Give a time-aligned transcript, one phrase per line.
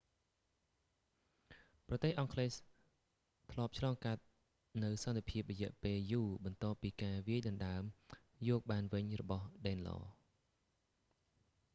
[1.87, 2.53] ប្រទេសអង់គ្លេស
[3.51, 4.21] ធ្លាប់ឆ្លងកាត់
[4.83, 7.83] នូវសន្តិភាពរយៈពេលយូរបន្ទាប់ពីការវាយដណ្តើម
[8.49, 10.03] យកបានវិញរបស់ដេនឡរ danelaw